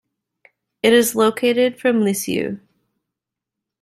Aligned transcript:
It 0.81 0.93
is 0.93 1.13
located 1.13 1.79
from 1.79 2.01
Lisieux. 2.03 2.57